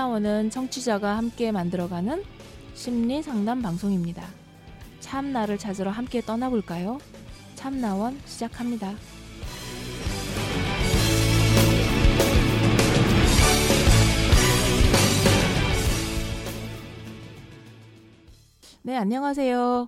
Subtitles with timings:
[0.00, 2.24] 참나원은 청취자가 함께 만들어가는
[2.72, 4.26] 심리 상담 방송입니다.
[5.00, 6.98] 참나를 찾으러 함께 떠나볼까요?
[7.54, 8.94] 참나원 시작합니다.
[18.80, 19.86] 네, 안녕하세요.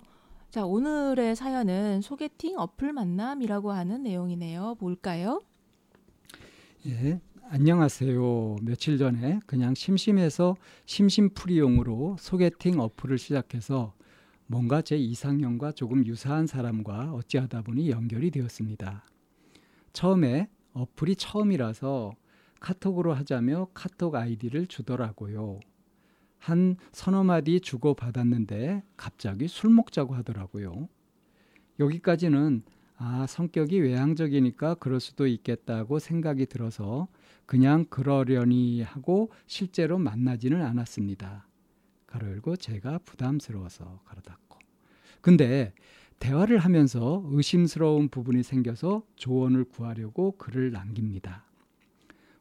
[0.50, 4.76] 자, 오늘의 사연은 소개팅 어플 만남이라고 하는 내용이네요.
[4.79, 5.40] 뭘까요?
[6.86, 7.18] 예,
[7.54, 8.56] 안녕하세요.
[8.62, 10.56] 며칠 전에 그냥 심심해서
[10.86, 13.92] 심심풀이용으로 소개팅 어플을 시작해서
[14.46, 19.04] 뭔가 제 이상형과 조금 유사한 사람과 어찌하다 보니 연결이 되었습니다.
[19.92, 22.14] 처음에 어플이 처음이라서
[22.58, 25.61] 카톡으로 하자며 카톡 아이디를 주더라고요.
[26.39, 30.89] 한 서너 마디 주고 받았는데 갑자기 술 먹자고 하더라고요.
[31.78, 32.62] 여기까지는
[32.97, 37.09] 아, 성격이 외향적이니까 그럴 수도 있겠다고 생각이 들어서
[37.47, 41.47] 그냥 그러려니 하고 실제로 만나지는 않았습니다.
[42.07, 44.59] 가로 열고 제가 부담스러워서 가로 닫고.
[45.21, 45.73] 근데
[46.19, 51.45] 대화를 하면서 의심스러운 부분이 생겨서 조언을 구하려고 글을 남깁니다.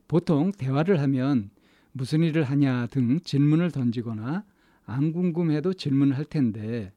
[0.08, 1.50] 보통 대화를 하면
[1.94, 4.46] 무슨 일을 하냐 등 질문을 던지거나
[4.86, 6.94] 안 궁금해도 질문을 할 텐데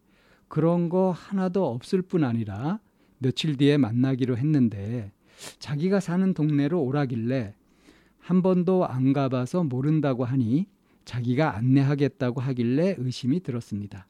[0.49, 2.81] 그런 거 하나도 없을 뿐 아니라
[3.19, 5.13] 며칠 뒤에 만나기로 했는데
[5.59, 7.55] 자기가 사는 동네로 오라길래
[8.25, 10.67] 한 번도 안 가봐서 모른다고 하니
[11.05, 14.07] 자기가 안내하겠다고 하길래 의심이 들었습니다.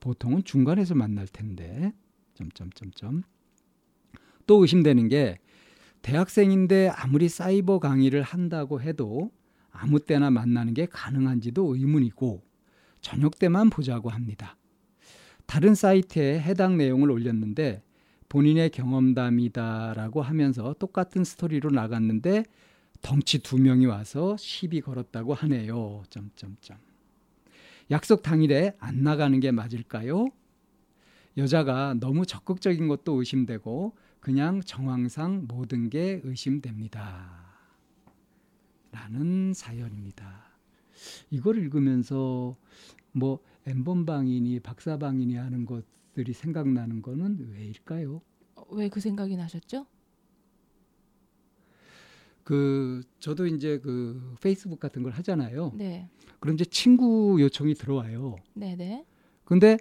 [0.00, 1.92] 보통은 중간에서 만날 텐데
[2.34, 3.22] 점점점점
[4.48, 5.38] 또 의심되는 게
[6.02, 9.30] 대학생인데 아무리 사이버 강의를 한다고 해도
[9.70, 12.42] 아무 때나 만나는 게 가능한지도 의문이고
[13.02, 14.56] 저녁 때만 보자고 합니다.
[15.46, 17.84] 다른 사이트에 해당 내용을 올렸는데
[18.28, 22.42] 본인의 경험담이다라고 하면서 똑같은 스토리로 나갔는데
[23.04, 26.02] 덩치 두 명이 와서 시비 걸었다고 하네요.
[26.08, 26.78] 점점점.
[27.90, 30.28] 약속 당일에 안 나가는 게 맞을까요?
[31.36, 37.44] 여자가 너무 적극적인 것도 의심되고 그냥 정황상 모든 게 의심됩니다.
[38.90, 40.46] 라는 사연입니다.
[41.28, 42.56] 이걸 읽으면서
[43.12, 48.22] 뭐 엠번방이니 박사방이니 하는 것들이 생각나는 거는 왜일까요?
[48.54, 49.84] 어, 왜그 생각이 나셨죠?
[52.44, 55.72] 그 저도 이제 그 페이스북 같은 걸 하잖아요.
[55.74, 56.08] 네.
[56.38, 58.36] 그럼 이제 친구 요청이 들어와요.
[58.52, 59.04] 네, 네.
[59.44, 59.78] 근데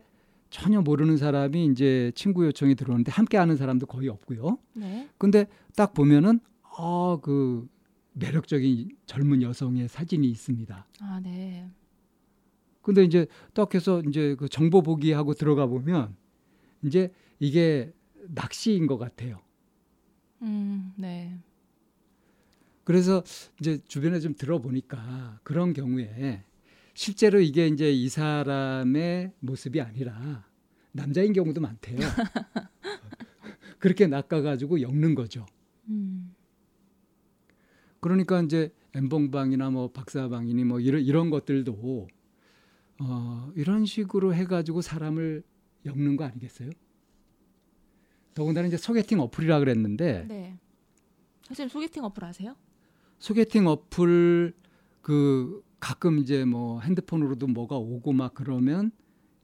[0.50, 4.58] 전혀 모르는 사람이 이제 친구 요청이 들어오는데 함께 하는 사람도 거의 없고요.
[4.74, 5.10] 네.
[5.18, 7.68] 근데 딱 보면은 아그
[8.14, 10.88] 매력적인 젊은 여성의 사진이 있습니다.
[11.02, 11.68] 아, 네.
[12.82, 16.16] 근데 이제 딱 해서 이제 그 정보 보기 하고 들어가 보면
[16.84, 17.92] 이제 이게
[18.28, 19.40] 낚시인 것 같아요.
[20.42, 21.38] 음, 네.
[22.84, 23.24] 그래서
[23.60, 26.44] 이제 주변에 좀 들어보니까 그런 경우에
[26.94, 30.46] 실제로 이게 이제 이 사람의 모습이 아니라
[30.92, 31.98] 남자인 경우도 많대요.
[33.80, 35.46] 그렇게 낚아가지고 엮는 거죠.
[35.90, 36.36] 음.
[38.00, 42.08] 그러니까 이제 엠봉방이나 뭐 박사방이니 뭐 이런 이런 것들도
[43.00, 45.44] 어, 이런 식으로 해가지고 사람을
[45.86, 46.70] 엮는 거 아니겠어요?
[48.34, 50.58] 더군다나 이제 소개팅 어플이라 그랬는데 네.
[51.44, 52.56] 선생님 소개팅 어플 아세요?
[53.24, 54.54] 소개팅 어플
[55.02, 58.92] 그 가끔 이제 뭐 핸드폰으로도 뭐가 오고 막 그러면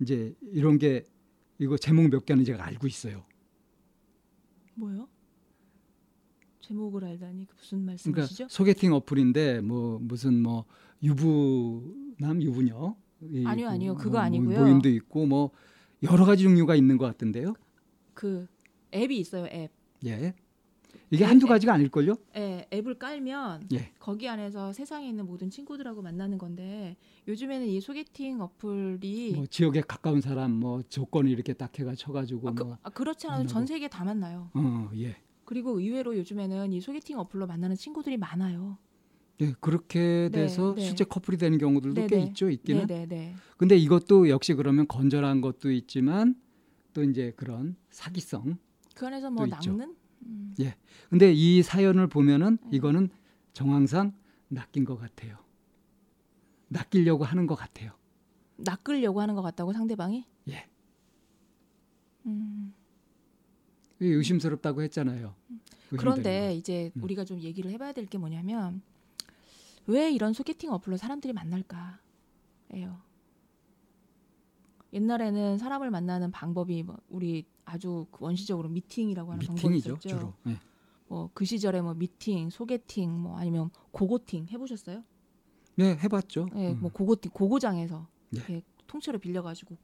[0.01, 1.05] 이제 이런 게
[1.59, 3.23] 이거 제목 몇 개는 제가 알고 있어요.
[4.75, 5.07] 뭐요?
[6.59, 8.47] 제목을 알다니 그 무슨 그러니까 말씀이시죠?
[8.49, 10.65] 소개팅 어플인데 뭐 무슨 뭐
[11.01, 13.93] 유부남 유부녀 이 아니요, 아니요.
[13.93, 14.59] 뭐 그거 뭐 아니고요.
[14.59, 15.51] 모임도 있고 뭐
[16.03, 17.53] 여러 가지 종류가 있는 것 같은데요.
[18.13, 18.45] 그
[18.93, 19.71] 앱이 있어요, 앱.
[20.05, 20.33] 예.
[21.11, 21.53] 이게 네, 한두 네.
[21.53, 22.15] 가지가 아닐걸요?
[22.35, 23.91] 예, 앱을 깔면 예.
[23.99, 26.97] 거기 안에서 세상에 있는 모든 친구들하고 만나는 건데
[27.27, 32.53] 요즘에는 이 소개팅 어플이 뭐 지역에 가까운 사람 뭐 조건을 이렇게 딱 해가 쳐가지고 아,
[32.53, 33.47] 그, 뭐 아, 그렇지 않아도.
[33.47, 34.51] 전 세계 다 만나요.
[34.53, 35.17] 어, 예.
[35.45, 38.77] 그리고 의외로 요즘에는 이 소개팅 어플로 만나는 친구들이 많아요.
[39.41, 40.81] 예, 그렇게 네, 돼서 네.
[40.81, 42.23] 실제 커플이 되는 경우들도 꽤 네네.
[42.25, 42.85] 있죠, 있기는.
[42.85, 43.35] 네, 네, 네.
[43.57, 46.35] 근데 이것도 역시 그러면 건전한 것도 있지만
[46.93, 48.57] 또 이제 그런 사기성.
[48.93, 49.47] 그 안에서 뭐.
[49.47, 50.55] 낚는 음,
[51.09, 52.77] 근데 이 사연을 보면은 네.
[52.77, 53.09] 이거는
[53.53, 54.13] 정황상
[54.49, 55.37] 낚인 것 같아요.
[56.67, 57.91] 낚이려고 하는 것 같아요.
[58.57, 60.25] 낚으려고 하는 것 같다고 상대방이.
[60.49, 60.67] 예.
[62.25, 62.73] 음,
[63.99, 65.33] 의심스럽다고 했잖아요.
[65.97, 67.03] 그런데 이제 음.
[67.03, 68.81] 우리가 좀 얘기를 해봐야 될 게 뭐냐면
[69.87, 73.01] 왜 이런 소개팅 어플로 사람들이 만날까예요.
[74.93, 79.33] 옛날에는 사람을 만나는 방법이 뭐 우리 아주 그 원시적으로 미팅이라고 거.
[79.33, 79.97] 하는 방법이 있었죠.
[79.99, 80.33] 주로.
[80.47, 80.57] 예.
[81.07, 85.03] 뭐그 시절에 뭐 미팅, 소개팅, 뭐 아니면 고고팅 해보셨어요?
[85.75, 86.49] 네, 해봤죠.
[86.55, 86.81] 예, 음.
[86.81, 88.37] 뭐 고고 고고장에서 네.
[88.37, 89.77] 이렇게 통째로 빌려가지고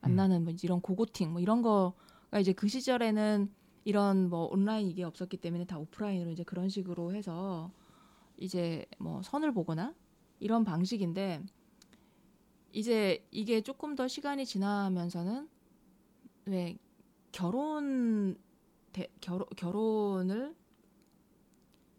[0.00, 3.50] 만나는 뭐 이런 고고팅 뭐 이런 거가 이제 그 시절에는
[3.84, 7.70] 이런 뭐 온라인 이게 없었기 때문에 다 오프라인으로 이제 그런 식으로 해서
[8.36, 9.94] 이제 뭐 선을 보거나
[10.40, 11.42] 이런 방식인데
[12.72, 15.48] 이제 이게 조금 더 시간이 지나면서는
[16.46, 16.76] 왜
[17.32, 18.36] 결혼
[18.92, 20.54] 대, 결혼 결혼을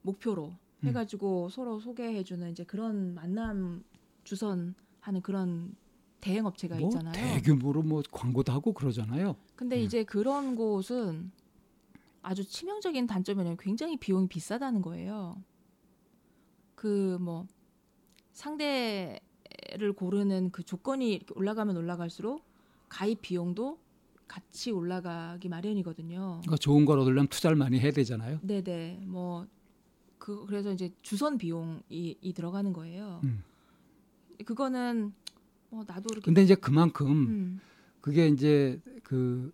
[0.04, 0.88] 목표로 음.
[0.88, 3.84] 해가지고 서로 소개해주는 이제 그런 만남
[4.24, 5.76] 주선하는 그런
[6.22, 7.14] 대행 업체가 뭐 있잖아요.
[7.14, 9.36] 대규모로 뭐 광고도 하고 그러잖아요.
[9.56, 9.82] 근데 음.
[9.82, 11.32] 이제 그런 곳은
[12.22, 15.44] 아주 치명적인 단점이 뭐냐면 굉장히 비용이 비싸다는 거예요.
[16.76, 17.48] 그 뭐
[18.34, 22.44] 상대를 고르는 그 조건이 올라가면 올라갈수록
[22.90, 23.80] 가입 비용도
[24.34, 26.40] 같이 올라가기 마련이거든요.
[26.42, 28.40] 그러니까 좋은 걸 얻으려면 투자를 많이 해야 되잖아요.
[28.42, 29.46] 네네 뭐
[30.24, 31.82] 그 그래서 이제 주선 비용이
[32.22, 33.20] 이 들어가는 거예요.
[33.26, 33.44] 음.
[34.46, 35.12] 그거는
[35.70, 37.60] 뭐 나도 이렇게 근데 이제 그만큼 음,
[38.00, 39.52] 그게 이제 그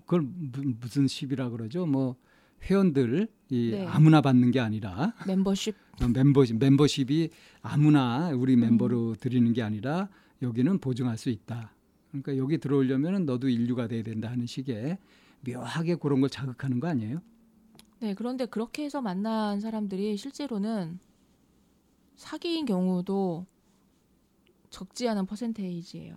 [0.00, 1.86] 그걸 무- 무슨 시비라 그러죠?
[1.86, 2.16] 뭐
[2.64, 3.86] 회원들 이 네.
[3.86, 7.30] 아무나 받는 게 아니라 멤버십 어, 멤버십 멤버십이
[7.62, 8.60] 아무나 우리 음.
[8.60, 10.10] 멤버로 드리는 게 아니라
[10.42, 11.72] 여기는 보증할 수 있다.
[12.14, 14.98] 그러니까 여기 들어오려면 너도 인류가 돼야 된다 하는 식의
[15.40, 17.20] 묘하게 그런 걸 자극하는 거 아니에요?
[17.98, 21.00] 네, 그런데 그렇게 해서 만난 사람들이 실제로는
[22.16, 23.46] 사기인 경우도
[24.70, 26.16] 적지 않은 퍼센테이지예요.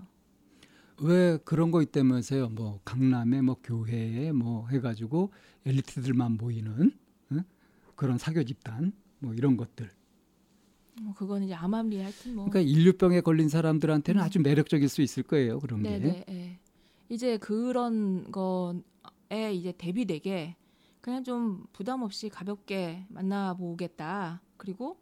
[1.02, 2.50] 왜 그런 거 있다면서요?
[2.50, 5.32] 뭐 강남에 뭐 교회에 뭐 해가지고
[5.66, 6.92] 엘리트들만 모이는
[7.32, 7.44] 응?
[7.96, 9.90] 그런 사교 집단 뭐 이런 것들.
[11.02, 12.50] 뭐 그거는 이제 암암리 하여튼 뭐.
[12.50, 14.26] 그러니까 인류병에 걸린 사람들한테는 음.
[14.26, 15.60] 아주 매력적일 수 있을 거예요.
[15.60, 16.00] 그런 게.
[16.00, 16.26] 네네.
[16.30, 16.60] 예.
[17.10, 20.56] 이제 그런 거에 이제 대비되게
[21.02, 24.42] 그냥 좀 부담 없이 가볍게 만나보겠다.
[24.58, 24.98] 그리고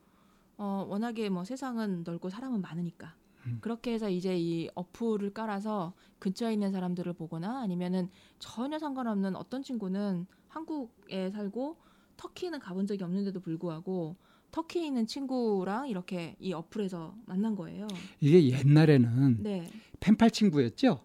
[0.57, 3.15] 어 워낙에 뭐 세상은 넓고 사람은 많으니까.
[3.47, 3.59] 음.
[3.61, 8.09] 그렇게 해서 이제 이 어플을 깔아서 근처에 있는 사람들을 보거나 아니면은
[8.39, 11.77] 전혀 상관없는 어떤 친구는 한국에 살고
[12.17, 14.15] 터키는 가본 적이 없는데도 불구하고
[14.55, 17.87] 터키에 있는 친구랑 이렇게 이 어플에서 만난 거예요.
[18.21, 19.69] 이게 옛날에는 네.
[19.99, 21.01] 펜팔 친구였죠.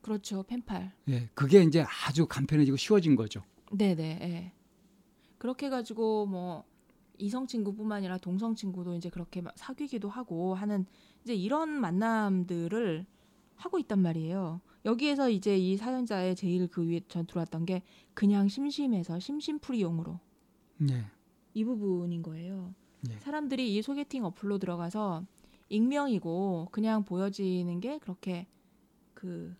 [0.00, 0.42] 그렇죠.
[0.44, 0.90] 펜팔.
[1.10, 3.42] 예, 그게 이제 아주 간편해지고 쉬워진 거죠.
[3.72, 4.18] 네 네.
[4.22, 4.52] 예.
[5.36, 6.64] 그렇게 해 가지고 뭐
[7.18, 10.86] 이성 친구뿐만 아니라 동성 친구도 이제 그렇게 막 사귀기도 하고 하는
[11.24, 13.04] 이제 이런 만남들을
[13.56, 14.62] 하고 있단 말이에요.
[14.86, 17.82] 여기에서 이제 이 사연자의 제일 그 위에 전 들어왔던 게
[18.14, 20.20] 그냥 심심해서 심심풀이용으로
[20.88, 21.04] 예.
[21.52, 22.72] 이 부분인 거예요.
[23.10, 23.18] 예.
[23.18, 25.24] 사람들이 이 소개팅 어플로 들어가서
[25.68, 28.46] 익명이고 그냥 보여지는 게 그렇게
[29.14, 29.54] 그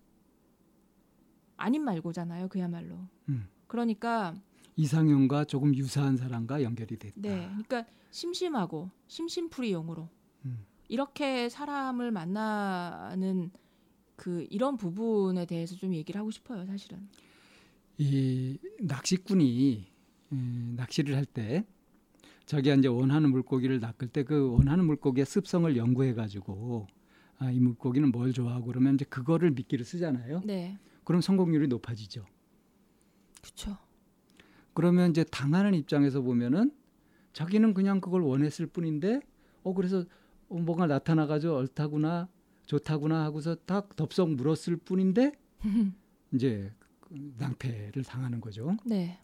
[1.56, 2.48] 아닌 말고잖아요.
[2.48, 2.98] 그야말로.
[3.28, 3.48] 음.
[3.66, 4.34] 그러니까
[4.76, 7.14] 이상형과 조금 유사한 사람과 연결이 됐다.
[7.16, 10.08] 네, 그러니까 심심하고 심심풀이 용으로
[10.44, 10.64] 음.
[10.88, 13.50] 이렇게 사람을 만나는
[14.16, 17.08] 그 이런 부분에 대해서 좀 얘기를 하고 싶어요, 사실은.
[17.98, 19.86] 이 낚시꾼이
[20.32, 21.64] 음, 낚시를 할 때
[22.46, 26.86] 자기가 이제 원하는 물고기를 낚을 때 그 원하는 물고기의 습성을 연구해 가지고
[27.38, 30.42] 아, 이 물고기는 뭘 좋아하고 그러면 이제 그거를 미끼를 쓰잖아요.
[30.44, 32.24] 네, 그럼 성공률이 높아지죠.
[33.42, 33.76] 그렇죠.
[34.72, 36.72] 그러면 이제 당하는 입장에서 보면은
[37.32, 39.20] 자기는 그냥 그걸 원했을 뿐인데
[39.62, 40.04] 어 그래서
[40.48, 42.28] 어, 뭐가 나타나 가지고 옳다구나
[42.66, 45.32] 좋다구나 하고서 딱 덥석 물었을 뿐인데
[46.32, 48.76] 이제 그 낭패를 당하는 거죠.
[48.86, 49.18] 네,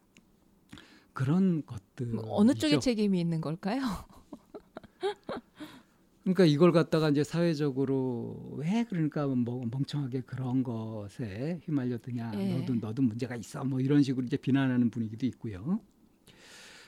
[1.21, 3.83] 그런 것들 뭐 어느 쪽에 책임이 있는 걸까요?
[6.25, 12.61] 그러니까 이걸 갖다가 이제 사회적으로 왜 그러니까 뭐 멍청하게 그런 것에 휘말렸더냐 예.
[12.61, 15.81] 너도 너도 문제가 있어 뭐 이런 식으로 이제 비난하는 분위기도 있고요.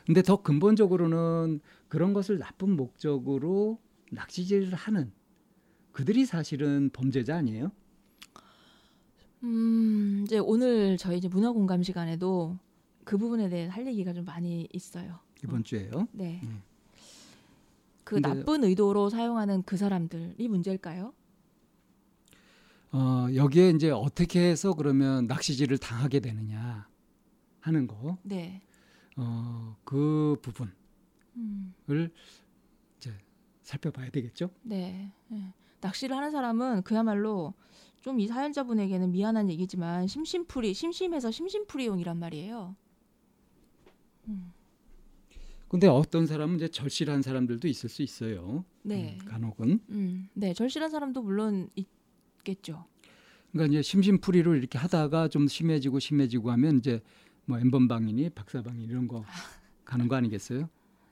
[0.06, 3.80] 근데 더 근본적으로는 그런 것을 나쁜 목적으로
[4.12, 5.12] 낚시질을 하는
[5.92, 7.70] 그들이 사실은 범죄자 아니에요?
[9.42, 12.56] 음, 이제 오늘 저희 이제 문화 공감 시간에도
[13.04, 15.18] 그 부분에 대해 할 얘기가 좀 많이 있어요.
[15.44, 16.06] 이번 주에요.
[16.12, 16.40] 네.
[16.44, 16.62] 음.
[18.04, 21.12] 그 나쁜 의도로 사용하는 그 사람들이 문제일까요?
[22.92, 26.87] 어, 여기에 이제 어떻게 해서 그러면 낚시질을 당하게 되느냐
[27.61, 28.61] 하는 거, 네.
[29.16, 30.73] 어, 그 부분을
[31.37, 31.75] 음,
[32.99, 33.16] 이제
[33.62, 34.50] 살펴봐야 되겠죠.
[34.62, 35.11] 네.
[35.28, 35.54] 네.
[35.80, 37.54] 낚시를 하는 사람은 그야말로
[38.02, 42.75] 좀 이 사연자분에게는 미안한 얘기지만 심심풀이, 심심해서 심심풀이용이란 말이에요.
[45.69, 48.64] 근데 어떤 사람은 이제 절실한 사람들도 있을 수 있어요.
[48.83, 49.19] 네.
[49.21, 49.81] 음, 간혹은.
[49.88, 50.52] 음, 네.
[50.52, 52.85] 절실한 사람도 물론 있겠죠.
[53.50, 57.00] 그러니까 이제 심심풀이로 이렇게 하다가 좀 심해지고 심해지고 하면 이제
[57.47, 59.25] 뭐 엠번방이니 박사방이 이런 거
[59.87, 60.69] 가는 거 아니겠어요?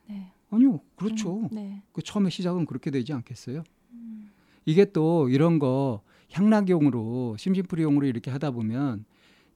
[0.07, 0.31] 네.
[0.51, 1.39] 아니요, 그렇죠.
[1.39, 1.81] 음, 네.
[1.91, 3.63] 그 처음에 시작은 그렇게 되지 않겠어요?
[4.65, 9.05] 이게 또 이런 거 향락용으로 심심풀이용으로 이렇게 하다 보면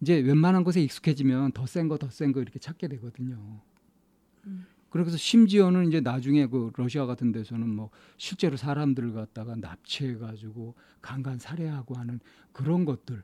[0.02, 3.62] 이제 웬만한 곳에 익숙해지면 더 센 거 더 센 거 이렇게 찾게 되거든요.
[4.46, 4.66] 음.
[4.90, 11.38] 그래서 심지어는 이제 나중에 그 러시아 같은 데서는 뭐 실제로 사람들을 갖다가 납치해 가지고 강간
[11.38, 12.20] 살해하고 하는
[12.54, 13.24] 그런 것들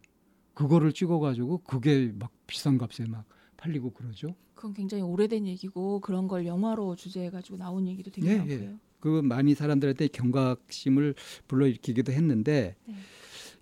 [0.54, 3.26] 그거를 찍어 가지고 그게 막 비싼 값에 막
[3.56, 4.36] 팔리고 그러죠.
[4.54, 8.60] 그건 굉장히 오래된 얘기고 그런 걸 영화로 주제해 가지고 나온 얘기도 되게 예, 많고요.
[8.60, 8.76] 예.
[9.00, 11.16] 그 많이 사람들한테 경각심을
[11.48, 12.96] 불러일으키기도 했는데 네.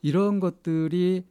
[0.01, 1.23] 이런 것들이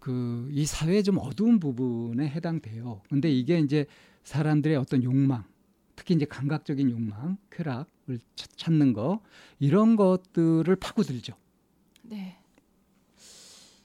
[0.00, 3.02] 그 이 사회의 좀 어두운 부분에 해당돼요.
[3.08, 3.86] 근데 이게 이제
[4.24, 5.44] 사람들의 어떤 욕망,
[5.96, 9.20] 특히 이제 감각적인 욕망, 쾌락을 차- 찾는 거
[9.58, 11.34] 이런 것들을 파고들죠.
[12.02, 12.36] 네.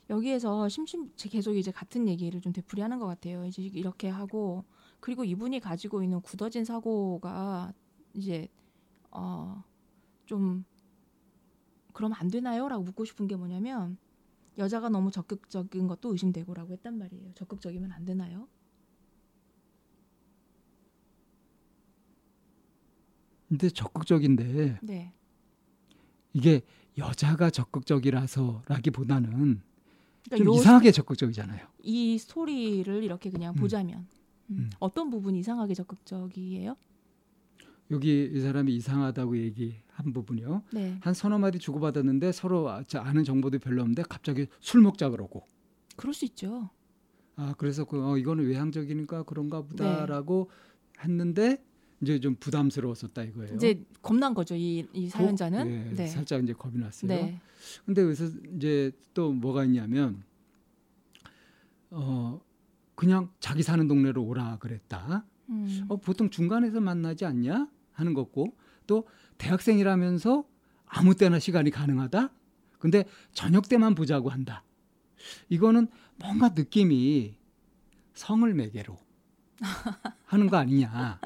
[0.09, 3.45] 여기에서 심심 제 계속 이제 같은 얘기를 좀 되풀이하는 것 같아요.
[3.45, 4.63] 이제 이렇게 하고
[4.99, 7.73] 그리고 이분이 가지고 있는 굳어진 사고가
[8.13, 8.47] 이제
[9.11, 9.63] 어
[10.25, 10.65] 좀
[11.93, 13.97] 그러면 안 되나요?라고 묻고 싶은 게 뭐냐면
[14.57, 17.33] 여자가 너무 적극적인 것도 의심되고라고 했단 말이에요.
[17.35, 18.47] 적극적이면 안 되나요?
[23.47, 25.13] 근데 적극적인데 네.
[26.33, 26.61] 이게
[26.97, 29.61] 여자가 적극적이라서라기보다는
[30.23, 31.67] 그러니까 좀요 이상하게 적극적이잖아요.
[31.83, 33.55] 이 스토리를 이렇게 그냥 음.
[33.55, 34.07] 보자면
[34.49, 34.57] 음.
[34.57, 34.69] 음.
[34.79, 36.75] 어떤 부분이 이상하게 적극적이에요?
[37.91, 40.63] 여기 이 사람이 이상하다고 얘기 한 부분이요.
[40.73, 45.09] 네, 한 서너 마디 주고받았는데 서로 아- 자- 아는 정보도 별로 없는데 갑자기 술 먹자
[45.09, 45.45] 그러고
[45.95, 46.69] 그럴 수 있죠.
[47.37, 49.67] 아 그래서 그 어, 이거는 외향적이니까 그런가 네.
[49.69, 50.49] 보다라고
[50.99, 51.63] 했는데
[52.01, 53.55] 이제 좀 부담스러웠었다 이거예요.
[53.55, 55.67] 이제 겁난 거죠 이, 이 고- 사연자는.
[55.91, 56.07] 예, 네.
[56.07, 57.07] 살짝 이제 겁이 났어요.
[57.07, 57.39] 네.
[57.85, 58.25] 근데 여기서
[58.57, 60.23] 이제 또 뭐가 있냐면
[61.91, 62.41] 어
[62.95, 65.25] 그냥 자기 사는 동네로 오라 그랬다.
[65.49, 65.85] 음.
[65.87, 68.55] 어, 보통 중간에서 만나지 않냐 하는 거고
[68.87, 69.07] 또
[69.37, 70.45] 대학생이라면서
[70.85, 72.29] 아무 때나 시간이 가능하다.
[72.79, 74.63] 근데 저녁 때만 보자고 한다.
[75.49, 75.87] 이거는
[76.17, 77.35] 뭔가 느낌이
[78.13, 78.97] 성을 매개로
[80.25, 81.19] 하는 거 아니냐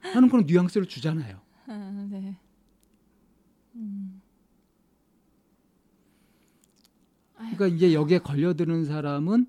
[0.00, 1.40] 하는 그런 뉘앙스를 주잖아요.
[1.66, 2.36] 아, 네.
[3.74, 4.22] 음.
[7.34, 9.46] 그러니까 이제 여기에 걸려드는 사람은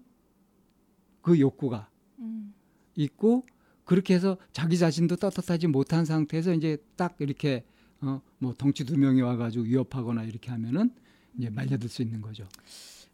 [1.22, 2.54] 그 욕구가 음.
[2.96, 3.46] 있고
[3.86, 7.66] 그렇게 해서 자기 자신도 떳떳하지 못한 상태에서 이제 딱 이렇게
[8.03, 10.93] 어 뭐 덩치 두 명이 와가지고 위협하거나 이렇게 하면은
[11.38, 12.45] 이제 말려들 수 있는 거죠.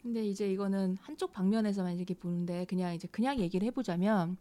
[0.01, 4.38] 근데 이제 이거는 한쪽 방면에서만 이렇게 보는데 그냥 이제 그냥 얘기를 해보자면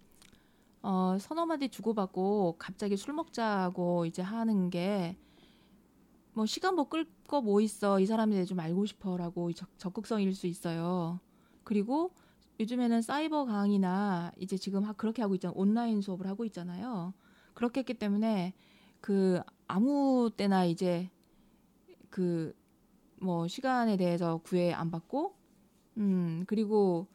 [0.83, 5.17] 어, 서너 마디 주고받고 갑자기 술 먹자고 이제 하는 게
[6.35, 10.35] 뭐 시간 뭐 끌 거 뭐 있어 이 사람에 대해 좀 알고 싶어라고 적, 적극성일
[10.35, 11.21] 수 있어요.
[11.65, 12.13] 그리고
[12.61, 15.55] 요즘에는 사이버 강의나 이제 지금 하- 그렇게 하고 있잖아요.
[15.57, 17.13] 온라인 수업을 하고 있잖아요.
[17.55, 18.55] 그렇게 했기 때문에
[19.09, 21.09] 그 아무 때나 이제
[22.11, 22.55] 그
[23.21, 25.35] 뭐 시간에 대해서 구애 안 받고
[25.99, 27.07] 음 그리고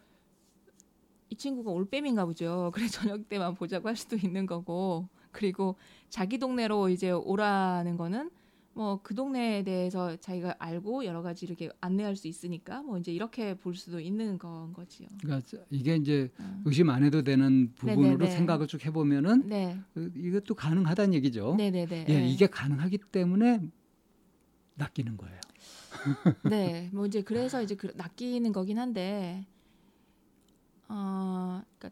[1.30, 2.72] 이 친구가 올빼미인가 보죠.
[2.76, 5.76] 그래 저녁 때만 보자고 할 수도 있는 거고 그리고
[6.10, 8.30] 자기 동네로 이제 오라는 거는
[8.76, 13.54] 뭐 그 동네에 대해서 자기가 알고 여러 가지 이렇게 안내할 수 있으니까 뭐 이제 이렇게
[13.56, 15.08] 볼 수도 있는 건 거지요.
[15.22, 16.62] 그러니까 이게 이제 어.
[16.66, 18.28] 의심 안 해도 되는 부분으로 네네네.
[18.32, 21.56] 생각을 쭉 해보면은 네, 그- 이것도 가능하다는 얘기죠.
[21.58, 22.06] 네, 네, 네.
[22.10, 23.62] 예, 이게 가능하기 때문에
[24.76, 25.40] 낚이는 거예요.
[26.44, 29.46] 네, 뭐 이제 그래서 이제 그 낚이는 거긴 한데,
[30.90, 31.90] 어, 그러니까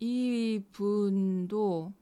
[0.00, 1.92] 이 분도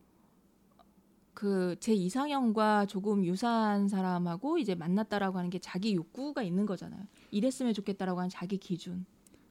[1.45, 7.03] 그 제 이상형과 조금 유사한 사람하고 이제 만났다라고 하는 게 자기 욕구가 있는 거잖아요.
[7.31, 9.05] 이랬으면 좋겠다라고 하는 자기 기준.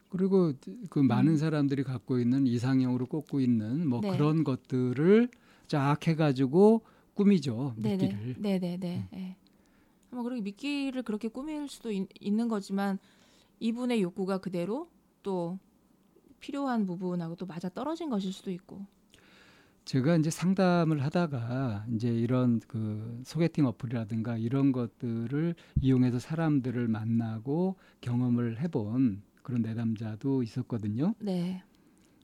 [0.09, 0.53] 그리고
[0.89, 1.37] 그 많은 음.
[1.37, 4.09] 사람들이 갖고 있는 이상형으로 꼽고 있는 뭐 네.
[4.11, 5.29] 그런 것들을
[5.67, 6.81] 쫙 해가지고
[7.13, 8.35] 꾸미죠 네네, 미끼를.
[8.39, 9.07] 네네네.
[9.11, 9.37] 네.
[10.09, 12.97] 뭐 그렇게 미끼를 그렇게 꾸밀 수도 있, 있는 거지만
[13.59, 14.89] 이분의 욕구가 그대로
[15.21, 15.59] 또
[16.39, 18.85] 필요한 부분하고 또 맞아 떨어진 것일 수도 있고.
[19.85, 28.59] 제가 이제 상담을 하다가 이제 이런 그 소개팅 어플이라든가 이런 것들을 이용해서 사람들을 만나고 경험을
[28.61, 31.13] 해본 그런 내담자도 있었거든요.
[31.19, 31.63] 네.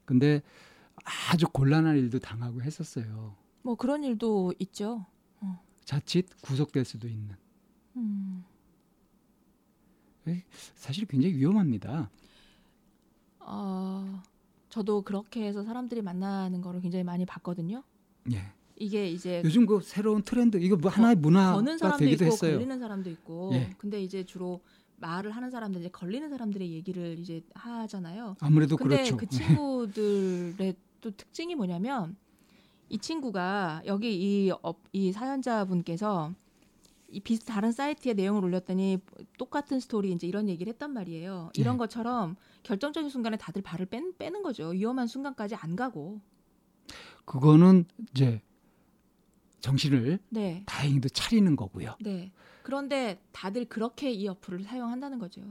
[0.06, 0.42] 근데
[1.32, 3.36] 아주 곤란한 일도 당하고 했었어요.
[3.62, 5.06] 뭐 그런 일도 있죠.
[5.84, 7.36] 자칫 구속될 수도 있는.
[7.96, 8.44] 음.
[10.76, 12.12] 사실 굉장히 위험합니다.
[13.40, 14.22] 어,
[14.70, 17.84] 저도 그렇게 해서 사람들이 만나는 거를 굉장히 많이 봤거든요.
[18.32, 18.42] 예.
[18.76, 22.54] 이게 이제 요즘 그 새로운 트렌드 이거 뭐 하나의 문화가 거는 사람도 되기도 있고 했어요.
[22.54, 23.50] 걸리는 사람도 있고.
[23.54, 23.74] 예.
[23.78, 24.62] 근데 이제 주로
[24.98, 28.38] 말을 하는 사람들 이제 걸리는 사람들의 얘기를 이제 하잖아요.
[28.40, 29.18] 아무래도 근데 그렇죠.
[29.18, 32.16] 그 친구들의 또 특징이 뭐냐면
[32.90, 36.34] 이 친구가 여기 이, 업, 이 사연자분께서
[37.12, 39.00] 이 비슷 다른 사이트에 내용을 올렸더니
[39.38, 41.52] 똑같은 스토리 이제 이런 얘기를 했단 말이에요.
[41.56, 41.78] 이런 네.
[41.80, 44.70] 것처럼 결정적인 순간에 다들 발을 뺀, 빼는 거죠.
[44.70, 46.22] 위험한 순간까지 안 가고.
[47.26, 48.42] 그거는 이제
[49.60, 50.64] 정신을 네.
[50.66, 51.96] 다행히도 차리는 거고요.
[52.02, 52.32] 네.
[52.64, 55.42] 그런데 다들 그렇게 이 어플을 사용한다는 거죠.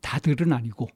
[0.00, 0.88] 다들은 아니고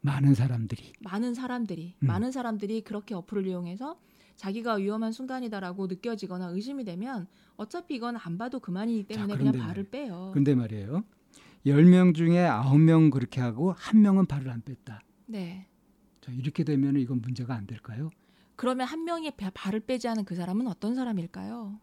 [0.00, 2.06] 많은 사람들이 많은 사람들이 음.
[2.06, 3.98] 많은 사람들이 그렇게 어플을 이용해서
[4.38, 7.26] 자기가 위험한 순간이다라고 느껴지거나 의심이 되면
[7.56, 10.30] 어차피 이건 안 봐도 그만이기 자, 때문에 그냥 그런데 발을 빼요.
[10.32, 11.02] 근데 말이에요.
[11.66, 15.02] 10명 중에 9명 그렇게 하고 한 명은 발을 안 뺐다.
[15.26, 15.66] 네.
[16.20, 18.10] 자, 이렇게 되면 이건 문제가 안 될까요?
[18.54, 21.80] 그러면 한 명이 바- 발을 빼지 않은 그 사람은 어떤 사람일까요?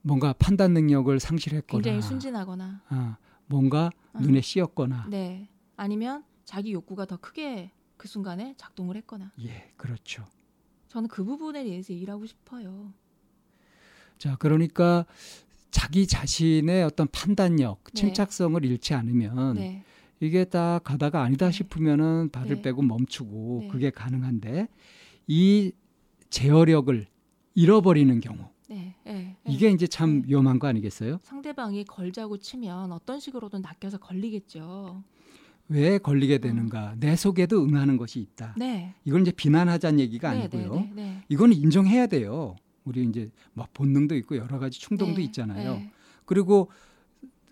[0.00, 3.16] 뭔가 판단 능력을 상실했거나 굉장히 순진하거나, 아,
[3.46, 4.18] 뭔가 어.
[4.18, 5.48] 눈에 씌었거나 네.
[5.76, 9.32] 아니면 자기 욕구가 더 크게 그 순간에 작동을 했거나.
[9.40, 10.24] 예, 그렇죠.
[10.94, 12.92] 저는 그 부분에 대해서 일하고 싶어요.
[14.16, 15.04] 자, 그러니까
[15.72, 17.92] 자기 자신의 어떤 판단력, 네.
[17.94, 19.82] 침착성을 잃지 않으면 네.
[20.20, 21.52] 이게 딱 가다가 아니다 네.
[21.52, 22.62] 싶으면은 발을 네.
[22.62, 23.68] 빼고 멈추고 네.
[23.68, 24.68] 그게 가능한데
[25.26, 25.72] 이
[26.30, 27.06] 제어력을
[27.56, 28.94] 잃어버리는 경우 네.
[29.04, 29.12] 네.
[29.12, 29.36] 네.
[29.48, 30.28] 이게 이제 참 네.
[30.28, 31.18] 위험한 거 아니겠어요?
[31.24, 35.02] 상대방이 걸자고 치면 어떤 식으로든 낚여서 걸리겠죠.
[35.68, 36.96] 왜 걸리게 되는가?
[36.98, 38.50] 내 속에도 응하는 것이 있다.
[38.50, 38.54] 어.
[38.56, 38.94] 네.
[39.04, 40.74] 이걸 이제 비난하자는 얘기가 네, 아니고요.
[40.74, 41.24] 네, 네, 네.
[41.28, 42.56] 이건 인정해야 돼요.
[42.84, 45.74] 우리 이제 막 본능도 있고 여러 가지 충동도 네, 있잖아요.
[45.74, 45.90] 네.
[46.26, 46.70] 그리고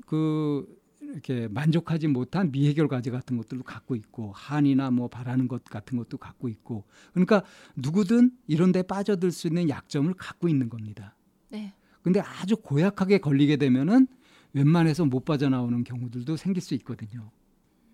[0.07, 0.67] 그
[1.01, 6.17] 이렇게 만족하지 못한 미해결 과제 같은 것들도 갖고 있고 한이나 뭐 바라는 것 같은 것도
[6.19, 7.43] 갖고 있고 그러니까
[7.77, 11.17] 누구든 이런 데 빠져들 수 있는 약점을 갖고 있는 겁니다.
[11.49, 11.73] 네.
[12.03, 14.07] 근데 아주 고약하게 걸리게 되면은
[14.55, 17.31] 웬만해서 못 빠져나오는 경우들도 생길 수 있거든요.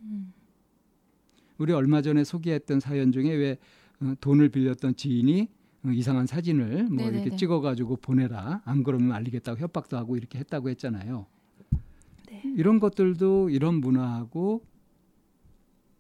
[0.03, 0.33] 음.
[1.59, 3.59] 우리 얼마 전에 소개했던 사연 중에 왜
[4.01, 5.49] 어, 돈을 빌렸던 지인이
[5.85, 7.23] 어, 이상한 사진을 뭐 네네네.
[7.23, 11.27] 이렇게 찍어가지고 보내라 안 그러면 알리겠다고 협박도 하고 이렇게 했다고 했잖아요.
[12.29, 12.43] 네.
[12.57, 14.65] 이런 것들도 이런 문화하고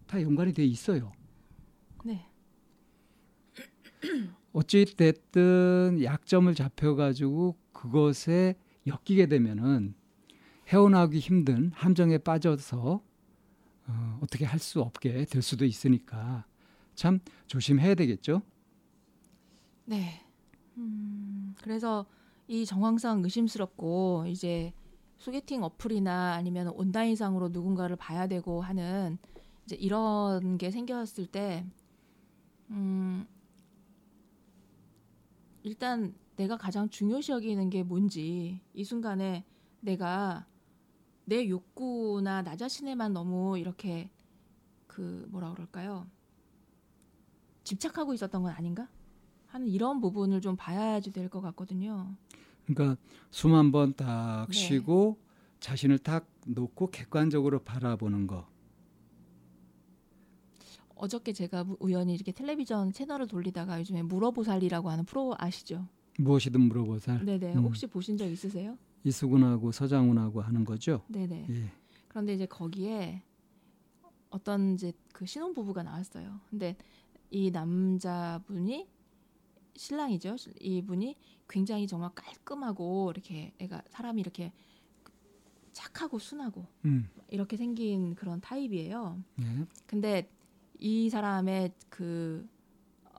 [0.06, 1.12] 다 연관이 돼 있어요.
[2.04, 2.26] 네.
[4.52, 9.94] 어찌 됐든 약점을 잡혀가지고 그것에 엮이게 되면은
[10.68, 13.02] 헤어나오기 힘든 함정에 빠져서
[13.88, 16.44] 어, 어떻게 할 수 없게 될 수도 있으니까
[16.94, 18.42] 참 조심해야 되겠죠.
[19.84, 20.24] 네.
[20.76, 22.06] 음, 그래서
[22.46, 24.72] 이 정황상 의심스럽고 이제
[25.18, 29.18] 소개팅 어플이나 아니면 온라인상으로 누군가를 봐야 되고 하는
[29.64, 31.66] 이제 이런 게 생겼을 때,
[32.70, 33.26] 음,
[35.62, 39.44] 일단 내가 가장 중요시 여기는 게 뭔지 이 순간에
[39.80, 40.46] 내가
[41.28, 44.08] 내 욕구나 나 자신에만 너무 이렇게
[44.86, 46.06] 그 뭐라 그럴까요?
[47.64, 48.88] 집착하고 있었던 건 아닌가?
[49.48, 52.14] 하는 이런 부분을 좀 봐야지 될 것 같거든요.
[52.66, 52.96] 그러니까
[53.30, 54.52] 숨 한 번딱 네.
[54.54, 55.18] 쉬고
[55.60, 58.46] 자신을 딱 놓고 객관적으로 바라보는 거.
[60.94, 65.86] 어저께 제가 무- 우연히 이렇게 텔레비전 채널을 돌리다가 요즘에 물어보살이라고 하는 프로 아시죠?
[66.18, 67.24] 무엇이든 물어보살.
[67.24, 67.54] 네네.
[67.54, 67.64] 음.
[67.64, 68.76] 혹시 보신 적 있으세요?
[69.08, 71.02] 이수근하고 서장훈하고 하는 거죠.
[71.08, 71.46] 네네.
[71.50, 71.72] 예.
[72.08, 73.22] 그런데 이제 거기에
[74.30, 76.40] 어떤 이제 그 신혼 부부가 나왔어요.
[76.50, 76.76] 근데
[77.30, 78.88] 이 남자분이
[79.76, 80.36] 신랑이죠.
[80.60, 81.16] 이분이
[81.48, 84.52] 굉장히 정말 깔끔하고 이렇게 애가 사람이 이렇게
[85.72, 87.08] 착하고 순하고 음.
[87.28, 89.22] 이렇게 생긴 그런 타입이에요.
[89.40, 89.66] 예.
[89.86, 90.30] 근데
[90.78, 92.48] 이 사람의 그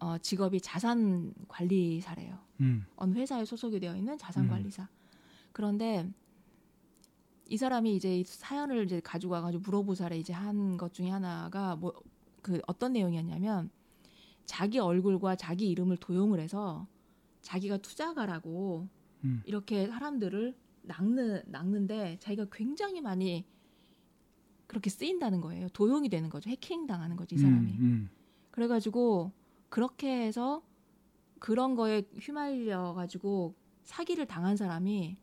[0.01, 2.37] 어, 직업이 자산 관리사래요.
[2.61, 2.85] 음.
[2.95, 4.49] 어느 회사에 소속이 되어 있는 자산 음.
[4.49, 4.87] 관리사.
[5.51, 6.09] 그런데
[7.47, 11.93] 이 사람이 이제 이 사연을 이제 가지고 와가지고 물어보살에 이제 한 것 중에 하나가 뭐
[12.41, 13.69] 그 어떤 내용이었냐면
[14.45, 16.87] 자기 얼굴과 자기 이름을 도용을 해서
[17.41, 18.87] 자기가 투자가라고
[19.25, 19.43] 음.
[19.45, 23.45] 이렇게 사람들을 낚는 낚는데 자기가 굉장히 많이
[24.67, 25.67] 그렇게 쓰인다는 거예요.
[25.69, 26.49] 도용이 되는 거죠.
[26.49, 27.71] 해킹 당하는 거죠, 이 사람이.
[27.73, 28.09] 음, 음.
[28.51, 29.31] 그래가지고
[29.69, 30.63] 그렇게 해서
[31.39, 35.17] 그런 거에 휘말려 가지고 사기를 당한 사람이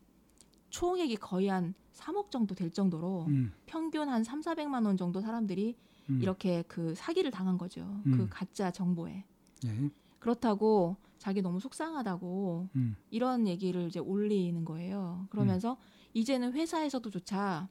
[0.70, 3.52] 총액이 거의 한 3억 정도 될 정도로 음.
[3.66, 5.76] 평균 한 3, 400만 원 정도 사람들이
[6.10, 6.20] 음.
[6.20, 7.82] 이렇게 그 사기를 당한 거죠.
[8.06, 8.12] 음.
[8.16, 9.24] 그 가짜 정보에.
[9.64, 9.90] 예.
[10.18, 12.96] 그렇다고 자기 너무 속상하다고 음.
[13.10, 15.26] 이런 얘기를 이제 올리는 거예요.
[15.30, 15.78] 그러면서
[16.14, 17.68] 이제는 회사에서도조차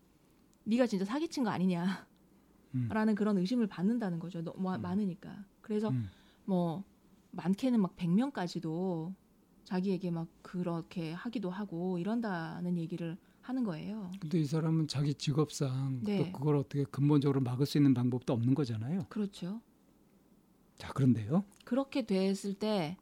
[0.63, 2.07] 네가 진짜 사기친 거 아니냐
[2.89, 3.15] 라는 음.
[3.15, 4.43] 그런 의심을 받는다는 거죠.
[4.43, 4.81] 너무 음.
[4.81, 5.45] 많으니까.
[5.61, 6.09] 그래서 음.
[6.45, 6.83] 뭐
[7.31, 9.13] 많게는 막 100명까지도
[9.65, 14.11] 자기에게 막 그렇게 하기도 하고 이런다는 얘기를 하는 거예요.
[14.19, 16.17] 근데 이 사람은 자기 직업상 네.
[16.17, 19.05] 또 그걸 어떻게 근본적으로 막을 수 있는 방법도 없는 거잖아요.
[19.09, 19.61] 그렇죠.
[20.77, 21.45] 자, 그런데요.
[21.63, 22.97] 그렇게 됐을 때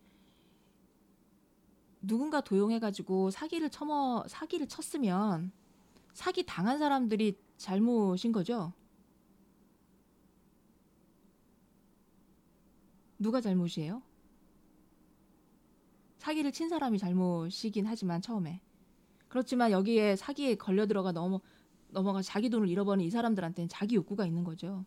[2.01, 5.51] 누군가 도용해 가지고 사기를 쳐머 사기를 쳤으면
[6.13, 8.73] 사기 당한 사람들이 잘못인 거죠.
[13.17, 14.01] 누가 잘못이에요?
[16.23, 18.61] 사기를 친 사람이 잘못이긴 하지만 처음에
[19.27, 21.41] 그렇지만 여기에 사기에 걸려 들어가 넘어
[21.89, 24.85] 넘어가 자기 돈을 잃어버린 이 사람들한테는 자기 욕구가 있는 거죠.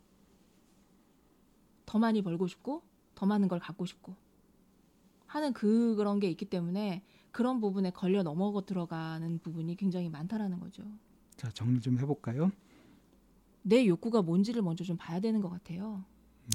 [1.84, 2.82] 더 많이 벌고 싶고
[3.14, 4.16] 더 많은 걸 갖고 싶고
[5.26, 10.84] 하는 그 그런 게 있기 때문에 그런 부분에 걸려 넘어가 들어가는 부분이 굉장히 많다라는 거죠.
[11.36, 12.50] 자 정리 좀 해볼까요?
[13.60, 16.02] 내 욕구가 뭔지를 먼저 좀 봐야 되는 것 같아요.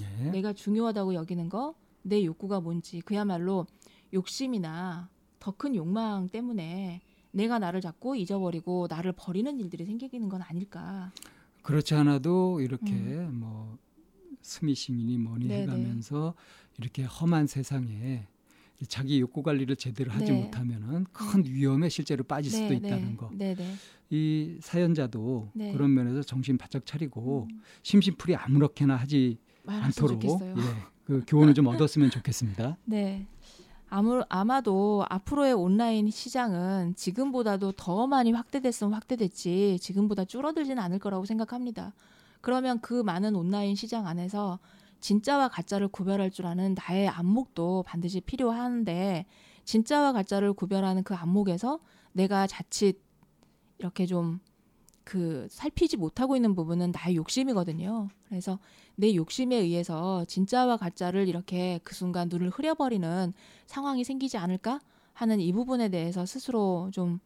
[0.02, 0.32] 네.
[0.32, 3.67] 내가 중요하다고 여기는 거, 내 욕구가 뭔지 그야말로
[4.13, 11.12] 욕심이나 더 큰 욕망 때문에 내가 나를 자꾸 잊어버리고 나를 버리는 일들이 생기는 건 아닐까.
[11.63, 13.78] 그렇지 않아도 이렇게 뭐
[14.41, 15.50] 스미싱이니 뭐니 음.
[15.50, 15.62] 네네.
[15.63, 16.34] 해가면서
[16.78, 18.28] 이렇게 험한 세상에
[18.88, 20.43] 자기 욕구 관리를 제대로 하지 네.
[20.43, 23.30] 못하면은 큰 위험에 실제로 빠질 수도 있다는 거.
[23.32, 23.76] 네, 네.
[24.10, 25.71] 이 사연자도 네.
[25.71, 30.24] 그런 면에서 정신 바짝 차리고 음, 심심풀이 아무렇게나 하지 않도록.
[30.24, 30.62] 예,
[31.06, 32.78] 그 교훈을 좀 얻었으면 좋겠습니다.
[32.86, 33.28] 네.
[33.94, 41.94] 아무, 아마도 앞으로의 온라인 시장은 지금보다도 더 많이 확대됐으면 확대됐지 지금보다 줄어들지는 않을 거라고 생각합니다.
[42.40, 44.60] 그러면 그 많은 온라인 시장 안에서
[45.02, 49.26] 진짜와 가짜를 구별할 줄 아는 나의 안목도 반드시 필요한데
[49.66, 51.80] 진짜와 가짜를 구별하는 그 안목에서
[52.14, 52.98] 내가 자칫
[53.78, 54.40] 이렇게 좀
[55.12, 58.08] 그 살피지 못하고 있는 부분은 나의 욕심이거든요.
[58.30, 58.60] 그래서
[58.95, 63.34] 내 욕심에 의해서 진짜와 가짜를 이렇게 그 순간 눈을 흐려버리는
[63.65, 64.80] 상황이 생기지 않을까
[65.12, 67.19] 하는 이 부분에 대해서 스스로 좀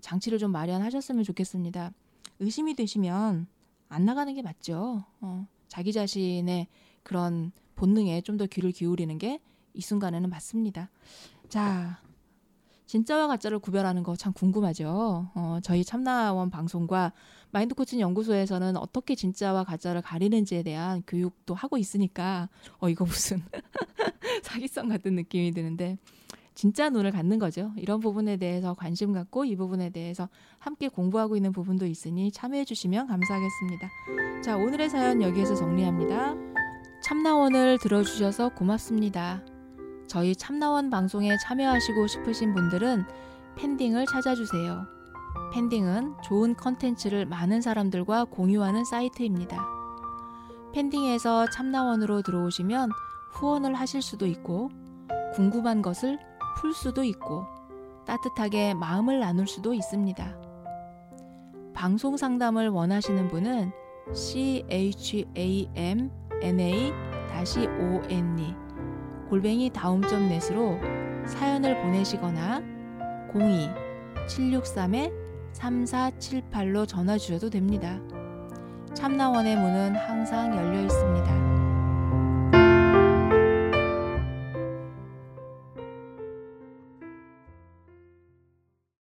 [0.00, 1.92] 장치를 좀 마련하셨으면 좋겠습니다.
[2.40, 3.46] 의심이 되시면
[3.90, 5.04] 안 나가는 게 맞죠.
[5.20, 6.68] 어, 자기 자신의
[7.02, 9.40] 그런 본능에 좀 더 귀를 기울이는 게
[9.76, 10.90] 이 순간에는 맞습니다.
[11.50, 12.00] 자,
[12.86, 15.30] 진짜와 가짜를 구별하는 거 참 궁금하죠.
[15.34, 17.12] 어, 저희 참나원 방송과
[17.50, 23.42] 마인드 코칭 연구소에서는 어떻게 진짜와 가짜를 가리는지에 대한 교육도 하고 있으니까 어 이거 무슨
[24.42, 25.98] 사기성 같은 느낌이 드는데
[26.54, 27.72] 진짜 눈을 갖는 거죠.
[27.76, 33.06] 이런 부분에 대해서 관심 갖고 이 부분에 대해서 함께 공부하고 있는 부분도 있으니 참여해 주시면
[33.08, 33.90] 감사하겠습니다.
[34.42, 36.34] 자, 오늘의 사연 여기에서 정리합니다.
[37.02, 39.44] 참나원을 들어주셔서 고맙습니다.
[40.08, 43.04] 저희 참나원 방송에 참여하시고 싶으신 분들은
[43.56, 44.86] 팬딩을 찾아주세요.
[45.52, 49.64] 팬딩은 좋은 컨텐츠를 많은 사람들과 공유하는 사이트입니다.
[50.72, 52.90] 팬딩에서 참나원으로 들어오시면
[53.32, 54.70] 후원을 하실 수도 있고
[55.34, 56.18] 궁금한 것을
[56.58, 57.44] 풀 수도 있고
[58.06, 60.36] 따뜻하게 마음을 나눌 수도 있습니다.
[61.74, 63.72] 방송 상담을 원하시는 분은
[64.14, 66.92] c h a m n a
[67.66, 68.65] o n e
[69.28, 70.78] 골뱅이 다음점 넷으로
[71.26, 72.62] 사연을 보내시거나
[75.56, 77.98] 02-763-3478로 전화 주셔도 됩니다.
[78.94, 81.55] 참나원의 문은 항상 열려 있습니다.